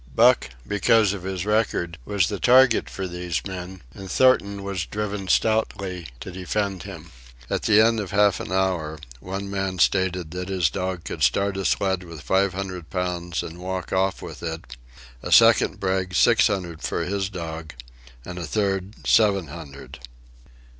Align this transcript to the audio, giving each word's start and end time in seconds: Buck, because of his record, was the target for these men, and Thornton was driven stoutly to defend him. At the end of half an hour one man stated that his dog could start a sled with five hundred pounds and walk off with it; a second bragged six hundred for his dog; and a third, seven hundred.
Buck, 0.15 0.49
because 0.67 1.13
of 1.13 1.21
his 1.21 1.45
record, 1.45 1.99
was 2.05 2.27
the 2.27 2.39
target 2.39 2.89
for 2.89 3.07
these 3.07 3.39
men, 3.45 3.83
and 3.93 4.09
Thornton 4.09 4.63
was 4.63 4.87
driven 4.87 5.27
stoutly 5.27 6.07
to 6.21 6.31
defend 6.31 6.81
him. 6.81 7.11
At 7.51 7.61
the 7.61 7.79
end 7.79 7.99
of 7.99 8.09
half 8.09 8.39
an 8.39 8.51
hour 8.51 8.97
one 9.19 9.47
man 9.47 9.77
stated 9.77 10.31
that 10.31 10.49
his 10.49 10.71
dog 10.71 11.03
could 11.03 11.21
start 11.21 11.55
a 11.55 11.65
sled 11.65 12.01
with 12.01 12.21
five 12.21 12.55
hundred 12.55 12.89
pounds 12.89 13.43
and 13.43 13.59
walk 13.59 13.93
off 13.93 14.23
with 14.23 14.41
it; 14.41 14.75
a 15.21 15.31
second 15.31 15.79
bragged 15.79 16.15
six 16.15 16.47
hundred 16.47 16.81
for 16.81 17.03
his 17.05 17.29
dog; 17.29 17.75
and 18.25 18.39
a 18.39 18.47
third, 18.47 19.05
seven 19.05 19.49
hundred. 19.49 19.99